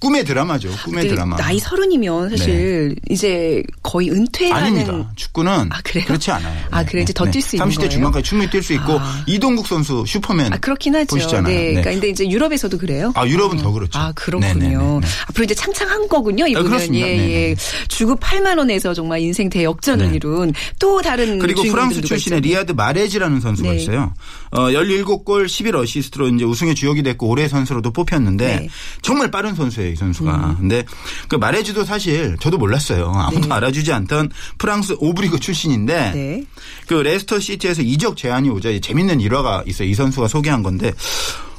[0.05, 0.69] 꿈의 드라마죠.
[0.85, 1.37] 꿈의 근데 드라마.
[1.37, 1.43] 네.
[1.43, 5.11] 나이 서른이면 사실 이제 거의 은퇴라는 아닙니다.
[5.17, 6.05] 축구는 아, 그래요?
[6.07, 6.65] 그렇지 않아요.
[6.71, 7.91] 아, 그래 이제 더 뛸 수 있는 30대 거예요?
[7.91, 9.23] 중반까지 충분히 뛸 수 있고 아.
[9.27, 11.07] 이동국 선수 슈퍼맨 아 그렇긴 하죠.
[11.17, 11.43] 보시잖아요.
[11.53, 11.55] 네.
[11.55, 11.69] 네.
[11.71, 13.13] 그러니까 근데 이제 유럽에서도 그래요.
[13.17, 13.99] 아 유럽은 더 그렇죠.
[13.99, 14.55] 아 그렇군요.
[14.55, 15.07] 네네네.
[15.29, 16.47] 앞으로 이제 창창한 거군요.
[16.47, 17.07] 이분은 그렇습니다.
[17.09, 17.51] 예.
[17.51, 17.57] 예.
[17.89, 20.17] 주급 8만 원에서 정말 인생 대역전을 네.
[20.17, 22.49] 이룬 또 다른 그리고 프랑스 출신의 있죠.
[22.49, 23.77] 리아드 마레즈라는 선수가 네.
[23.77, 24.13] 있어요.
[24.55, 28.63] 어, 17골 11어시스트로 이제 우승의 주역이 됐고 올해 선수로도 뽑혔는데 네.
[28.63, 28.69] 음.
[29.03, 30.57] 정말 빠른 선수예요, 이 선수가.
[30.61, 30.85] 근데
[31.29, 33.13] 그 마레즈도 사실 저도 몰랐어요.
[33.15, 33.55] 아무도 네.
[33.55, 36.45] 알아주지 않던 프랑스 5부 리그 출신인데 네.
[36.87, 39.89] 그 레스터 시티에서 이적 제안이 오자 재밌는 일화가 있어요.
[39.89, 40.93] 이 선수가 소개한 건데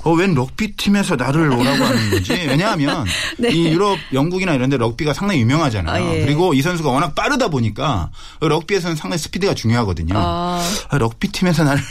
[0.05, 2.31] 어, 웬 럭비 팀에서 나를 오라고 하는 거지?
[2.33, 3.05] 왜냐하면
[3.39, 3.49] 네.
[3.49, 6.05] 이 유럽, 영국이나 이런 데 럭비가 상당히 유명하잖아요.
[6.05, 6.21] 아, 예.
[6.21, 10.13] 그리고 이 선수가 워낙 빠르다 보니까 럭비에서는 상당히 스피드가 중요하거든요.
[10.15, 10.63] 아.
[10.89, 11.81] 아, 럭비 팀에서 나를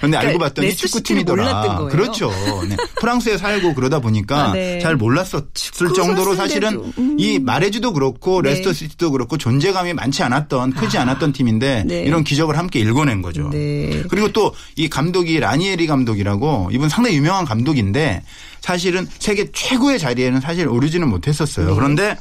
[0.00, 1.86] 근데 알고 그러니까 봤더니 레스터 시티를 축구팀이더라.
[1.90, 2.30] 그렇죠.
[2.68, 2.76] 네.
[3.00, 4.78] 프랑스에 살고 그러다 보니까 아, 네.
[4.80, 6.34] 잘 몰랐었을 정도로.
[6.34, 7.16] 사실은 음.
[7.18, 8.50] 이 마레즈도 그렇고 네.
[8.50, 12.02] 레스터 시티도 그렇고 존재감이 많지 않았던 크지 않았던 팀인데 네.
[12.02, 13.50] 이런 기적을 함께 일궈낸 거죠.
[13.50, 14.02] 네.
[14.08, 18.22] 그리고 또 이 감독이 라니에리 감독이라고 이분 상당히 유명한 감독인데
[18.60, 21.68] 사실은 세계 최고의 자리에는 사실 오르지는 못했었어요.
[21.68, 21.74] 네.
[21.74, 22.18] 그런데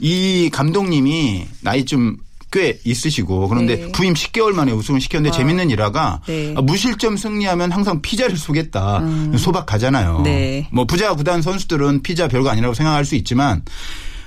[0.00, 2.16] 이 감독님이 나이 좀
[2.52, 3.92] 꽤 있으시고 그런데 네.
[3.92, 6.52] 부임 10개월 만에 우승을 시켰는데 재밌는 일화가 네.
[6.52, 9.02] 무실점 승리하면 항상 피자를 쏘겠다.
[9.38, 10.20] 소박 가잖아요.
[10.22, 10.68] 네.
[10.70, 13.62] 뭐 부자 구단 선수들은 피자 별거 아니라고 생각할 수 있지만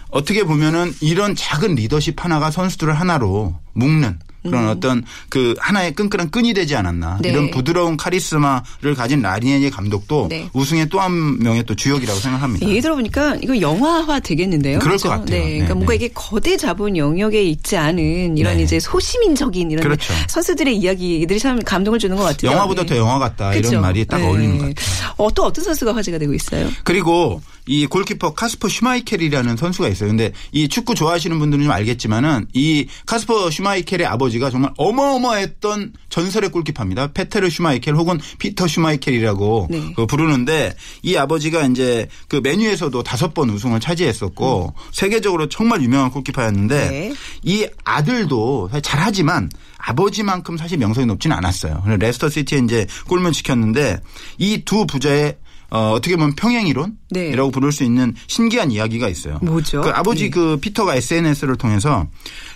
[0.10, 6.54] 어떻게 보면은 이런 작은 리더십 하나가 선수들을 하나로 묶는 그런 어떤 그 하나의 끈끈한 끈이
[6.54, 7.20] 되지 않았나.
[7.22, 7.30] 네.
[7.30, 10.50] 이런 부드러운 카리스마를 가진 라니에니 감독도 네.
[10.54, 12.68] 우승의 또 한 명의 또 주역이라고 생각합니다.
[12.68, 14.80] 얘기 들어보니까 이거 영화화 되겠는데요.
[14.80, 15.10] 그럴 그죠?
[15.10, 15.40] 것 같아요.
[15.40, 15.96] 네, 그러니까 네, 뭔가 네.
[15.98, 18.64] 이게 거대 자본 영역에 있지 않은 이런 네.
[18.64, 20.14] 이제 소시민적인 이런 그렇죠.
[20.28, 22.52] 선수들의 이야기들이 참 감동을 주는 것 같아요.
[22.52, 22.88] 영화보다 네.
[22.88, 23.70] 더 영화 같다 그쵸?
[23.70, 24.28] 이런 말이 딱 네.
[24.28, 25.14] 어울리는 것 같아요.
[25.18, 26.68] 어, 또 어떤 선수가 화제가 되고 있어요?
[26.84, 30.10] 그리고 이 골키퍼 카스퍼 슈마이켈이라는 선수가 있어요.
[30.10, 37.13] 근데 이 축구 좋아하시는 분들은 좀 알겠지만은 이 카스퍼 슈마이켈의 아버지가 정말 어마어마했던 전설의 골키퍼입니다.
[37.13, 39.93] 페테르 슈마이켈 혹은 피터 슈마이켈이라고 네.
[39.95, 46.89] 그 부르는데 이 아버지가 이제 그 메뉴에서도 다섯 번 우승을 차지했었고 세계적으로 정말 유명한 골키퍼였는데
[46.89, 47.13] 네.
[47.43, 51.82] 이 아들도 사실 잘하지만 아버지만큼 사실 명성이 높지는 않았어요.
[51.84, 53.99] 그래서 레스터 시티에 이제 골문 지켰는데
[54.39, 55.38] 이 두 부자의
[55.69, 57.51] 어, 어떻게 보면 평행이론이라고 네.
[57.51, 59.39] 부를 수 있는 신기한 이야기가 있어요.
[59.41, 59.82] 뭐죠?
[59.82, 60.30] 그 아버지 네.
[60.30, 62.08] 그 피터가 SNS를 통해서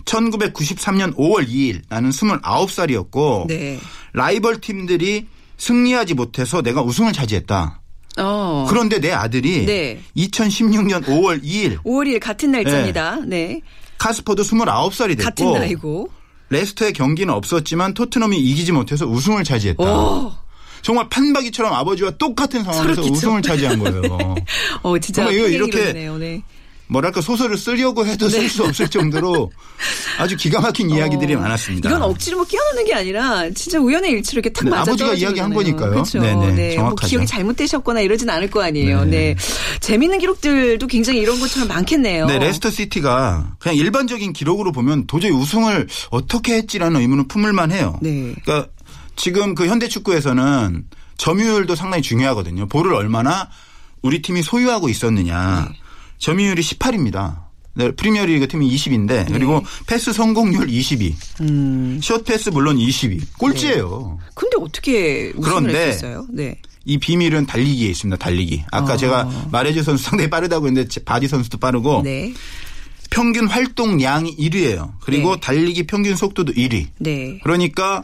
[0.05, 3.79] 1993년 5월 2일 나는 29살이었고 네.
[4.13, 7.81] 라이벌 팀들이 승리하지 못해서 내가 우승을 차지했다.
[8.17, 8.65] 어.
[8.69, 10.01] 그런데 내 아들이 네.
[10.17, 13.19] 2016년 5월 2일 5월 1일 같은 날짜입니다.
[13.25, 13.61] 네.
[13.97, 16.09] 카스퍼도 29살이 됐고 같은 나이고.
[16.49, 19.83] 레스터의 경기는 없었지만 토트넘이 이기지 못해서 우승을 차지했다.
[19.83, 20.31] 오.
[20.81, 23.01] 정말 판박이처럼 아버지와 똑같은 상황에서.
[23.01, 24.01] 우승을 차지한 거예요.
[24.83, 25.93] 어, 진짜 정말 이거 이렇게.
[25.93, 26.43] 네.
[26.89, 29.51] 뭐랄까 소설을 쓰려고 해도 쓸수 없을 정도로
[30.17, 31.87] 아주 기가 막힌 이야기들이 어, 많았습니다.
[31.87, 35.53] 이건 억지로 뭐 끼워넣는 게 아니라 진짜 우연의 일치로 이렇게 탁 네, 맞아 아버지가 이야기한
[35.53, 35.91] 거니까요.
[35.91, 36.19] 그렇죠.
[36.19, 36.67] 네네, 네.
[36.69, 37.07] 뭐 정확하죠.
[37.07, 39.05] 기억이 잘못되셨거나 이러진 않을 거 아니에요.
[39.05, 39.11] 네.
[39.11, 39.35] 네.
[39.81, 42.25] 재밌는 기록들도 굉장히 이런 것처럼 많겠네요.
[42.25, 47.99] 네, 레스터 시티가 그냥 일반적인 기록으로 보면 도저히 우승을 어떻게 했지라는 의문을 품을 만해요.
[48.01, 48.33] 네.
[48.43, 48.67] 그러니까
[49.19, 50.85] 지금 그 현대 축구에서는
[51.17, 52.67] 점유율도 상당히 중요하거든요.
[52.67, 53.49] 볼을 얼마나
[54.01, 55.67] 우리 팀이 소유하고 있었느냐.
[55.69, 55.79] 네.
[56.17, 57.43] 점유율이 18입니다.
[57.75, 61.15] 네, 프리미어리그 팀이 20인데 그리고 패스 성공률 22.
[61.41, 61.99] 음.
[62.01, 63.19] 숏 패스 물론 22.
[63.37, 64.19] 꼴찌예요.
[64.33, 66.25] 근데 어떻게 그런데 했었어요?
[66.31, 66.59] 네.
[66.85, 68.17] 이 비밀은 달리기에 있습니다.
[68.17, 68.63] 달리기.
[68.71, 68.97] 아까 아.
[68.97, 72.33] 제가 마레즈 선수 상당히 빠르다고 했는데 바디 선수도 빠르고 네.
[73.09, 74.93] 평균 활동량이 1위예요.
[75.01, 75.41] 그리고 네.
[75.41, 76.87] 달리기 평균 속도도 1위.
[76.99, 77.39] 네.
[77.43, 78.03] 그러니까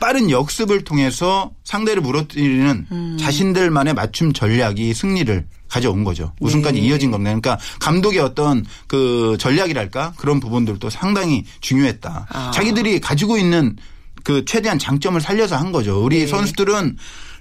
[0.00, 3.16] 빠른 역습을 통해서 상대를 무너뜨리는 음.
[3.20, 6.32] 자신들만의 맞춤 전략이 승리를 가져온 거죠.
[6.40, 6.86] 우승까지 네.
[6.88, 7.30] 이어진 겁니다.
[7.30, 12.26] 그러니까 감독의 어떤 그 전략이랄까 그런 부분들도 상당히 중요했다.
[12.28, 12.50] 아.
[12.52, 13.76] 자기들이 가지고 있는
[14.24, 16.02] 그 최대한 장점을 살려서 한 거죠.
[16.02, 16.26] 우리 네.
[16.26, 16.96] 선수들은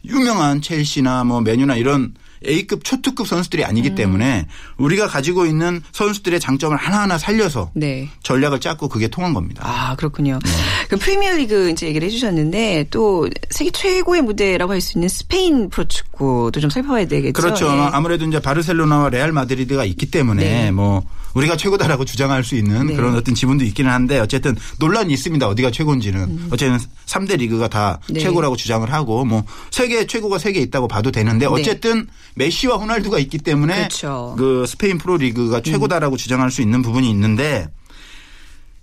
[0.05, 2.13] 유명한 첼시나 뭐 메뉴나 이런
[2.47, 3.67] A급 초특급 선수들이 음.
[3.69, 8.09] 아니기 때문에 우리가 가지고 있는 선수들의 장점을 하나하나 살려서 네.
[8.23, 9.63] 전략을 짰고 그게 통한 겁니다.
[9.65, 10.39] 아, 그렇군요.
[10.43, 10.51] 네.
[10.89, 16.69] 그 프리미어리그 이제 얘기를 해주셨는데 또 세계 최고의 무대라고 할 수 있는 스페인 프로축구도 좀
[16.69, 17.33] 살펴봐야 되겠죠.
[17.39, 17.67] 그렇죠.
[17.67, 17.89] 예.
[17.91, 20.71] 아무래도 이제 바르셀로나와 레알 마드리드가 있기 때문에 네.
[20.71, 21.03] 뭐
[21.35, 22.95] 우리가 최고다라고 주장할 수 있는 네.
[22.95, 25.47] 그런 어떤 지분도 있기는 한데 어쨌든 논란이 있습니다.
[25.47, 26.47] 어디가 최고인지는.
[26.51, 28.13] 어쨌든 3대 리그가 다 음.
[28.15, 28.19] 네.
[28.21, 33.75] 최고라고 주장을 하고 뭐 세계 최고가 세개 있다고 봐도 되는데 어쨌든 메시와 호날두가 있기 때문에
[33.75, 34.33] 그렇죠.
[34.37, 37.67] 그 스페인 프로 리그가 최고다라고 주장할 수 있는 부분이 있는데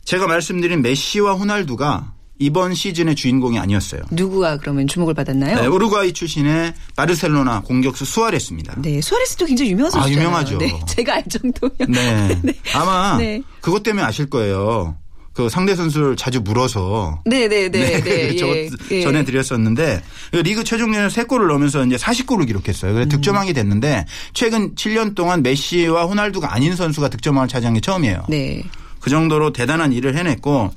[0.06, 4.02] 제가 말씀드린 메시와 호날두가 이번 시즌의 주인공이 아니었어요.
[4.10, 5.60] 누구가 그러면 주목을 받았나요?
[5.60, 8.74] 네, 우루과이 출신의 바르셀로나 공격수 수아레스입니다.
[8.82, 10.26] 네, 수아레스도 굉장히 유명한 아, 선수잖아요.
[10.26, 10.58] 유명하죠.
[10.58, 11.74] 네, 제가 알 정도면.
[11.90, 12.54] 네.
[12.74, 13.42] 아마 네.
[13.60, 14.96] 그것 때문에 아실 거예요.
[15.32, 18.36] 그 상대 선수를 자주 물어서 네, 네, 네, 네.
[18.36, 19.02] 저 예, 예.
[19.02, 22.94] 전해드렸었는데 리그 최종전에 3골을 넣으면서 이제 40골을 기록했어요.
[22.94, 28.24] 그래서 득점왕이 됐는데 최근 7년 동안 메시와 호날두가 아닌 선수가 득점왕을 차지한 게 처음이에요.
[28.28, 28.62] 네.
[29.06, 30.72] 그 정도로 대단한 일을 해냈고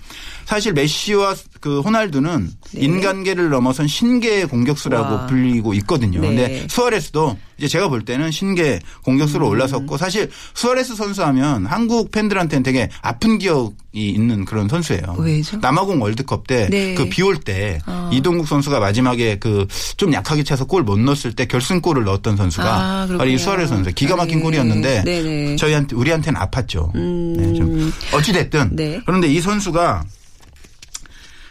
[0.50, 2.82] 사실 메시와 그 호날두는 네.
[2.82, 5.26] 인간계를 넘어선 신계의 공격수라고 와.
[5.28, 6.22] 불리고 있거든요.
[6.22, 6.28] 네.
[6.28, 9.52] 근데 수아레스도 이제 제가 볼 때는 신계 공격수로 음.
[9.52, 15.18] 올라섰고 사실 수아레스 선수하면 한국 팬들한테는 되게 아픈 기억이 있는 그런 선수예요.
[15.20, 15.58] 왜죠?
[15.58, 16.96] 남아공 월드컵 때 네.
[16.96, 18.10] 그비 올때 아.
[18.12, 23.08] 이동국 선수가 마지막에 그 좀 약하게 차서 골 못 넣었을 때 결승골을 넣었던 선수가 아,
[23.08, 23.30] 바로.
[23.30, 24.44] 이 수아레스 선수 기가 막힌 네.
[24.44, 25.56] 골이었는데 네네.
[25.58, 26.92] 저희한테 우리한테는 아팠죠.
[26.96, 29.00] 네, 좀 어찌 됐든 네.
[29.06, 30.04] 그런데 이 선수가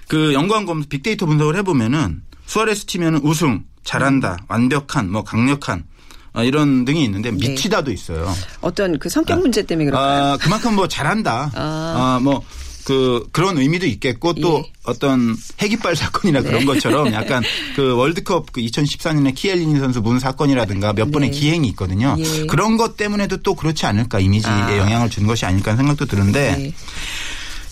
[0.08, 5.84] 그 연관 검 빅데이터 분석을 해보면은 수아레스 치면은 우승, 잘한다, 완벽한, 뭐 강력한
[6.32, 7.36] 어, 이런 등이 있는데 네.
[7.36, 8.34] 미치다도 있어요.
[8.60, 10.32] 어떤 그 성격 문제 때문에 그럴까요?
[10.32, 11.52] 아, 그만큼 뭐 잘한다.
[11.54, 12.42] 아, 뭐.
[12.84, 14.72] 그 그런 의미도 있겠고 또 예.
[14.84, 17.42] 어떤 핵이빨 사건이나 그런 것처럼 약간
[17.76, 21.38] 그 월드컵 그 2014년에 키엘리니 선수 문 사건이라든가 몇 번의 네.
[21.38, 22.16] 기행이 있거든요.
[22.18, 22.46] 예.
[22.46, 24.78] 그런 것 때문에도 또 그렇지 않을까 이미지에 아.
[24.78, 26.74] 영향을 준 것이 아닐까 하는 생각도 드는데 네.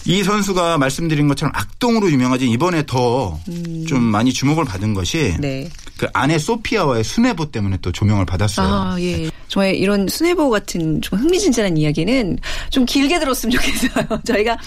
[0.07, 5.69] 이 선수가 말씀드린 것처럼 악동으로 유명하지 이번에 더좀 많이 주목을 받은 것이 네.
[5.97, 8.67] 그 아내 소피아와의 순애보 때문에 또 조명을 받았어요.
[8.67, 9.31] 아, 예.
[9.49, 12.39] 정말 이런 순애보 같은 좀 흥미진진한 이야기는
[12.71, 14.21] 좀 길게 들었으면 좋겠어요.
[14.27, 14.59] 저희가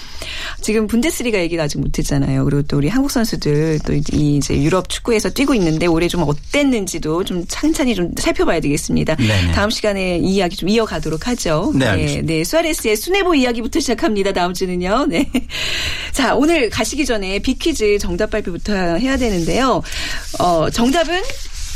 [0.61, 2.45] 지금 분데스리가 얘기를 아직 못했잖아요.
[2.45, 7.45] 그리고 또 우리 한국 선수들 또이 이제 유럽 축구에서 뛰고 있는데 올해 좀 어땠는지도 좀
[7.47, 9.15] 찬찬히 좀 살펴봐야 되겠습니다.
[9.15, 9.51] 네네.
[9.51, 11.73] 다음 시간에 이 이야기 좀 이어가도록 하죠.
[11.75, 12.27] 네, 알겠습니다.
[12.33, 14.31] 네, 수아레스의 순애보 이야기부터 시작합니다.
[14.31, 15.05] 다음 주는요.
[15.09, 15.29] 네.
[16.13, 19.83] 자, 오늘 가시기 전에 빅퀴즈 정답 발표부터 해야 되는데요.
[20.39, 21.18] 어, 정답은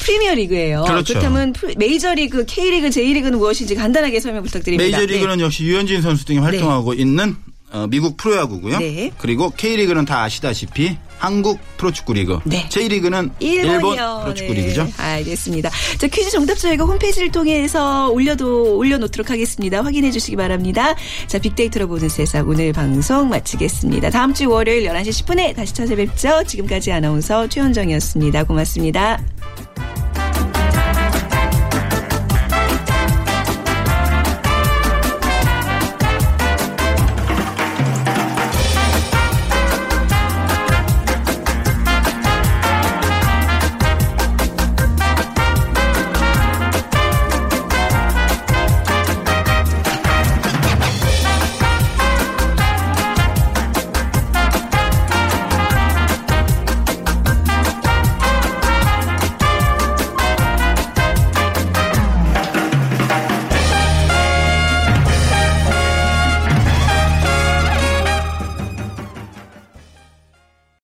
[0.02, 0.84] 프리미어 리그예요.
[0.84, 1.14] 그렇죠.
[1.14, 4.84] 그렇다면 프리- 메이저 리그, K리그, J리그는 무엇인지 간단하게 설명 부탁드립니다.
[4.98, 7.36] 메이저 리그는 역시 류현진 선수 등이 활동하고 있는
[7.72, 8.80] 어, 미국 프로야구고요.
[8.80, 9.12] 네.
[9.18, 12.40] 그리고 K리그는 다 아시다시피 한국 프로축구 리그.
[12.44, 12.68] 네.
[12.68, 13.48] J리그는 네.
[13.48, 14.20] 일본 일본이요.
[14.24, 14.60] 프로축구 네.
[14.60, 14.90] 리그죠.
[14.98, 15.70] 알겠습니다.
[15.98, 19.82] 자, 퀴즈 정답 저희가 홈페이지를 통해서 올려도 올려놓도록 하겠습니다.
[19.82, 20.96] 확인해 주시기 바랍니다.
[21.28, 24.10] 자, 빅데이터로 보는 세상 오늘 방송 마치겠습니다.
[24.10, 26.44] 다음 주 월요일 11시 10분에 다시 찾아뵙죠.
[26.46, 28.44] 지금까지 아나운서 최현정이었습니다.
[28.44, 29.24] 고맙습니다.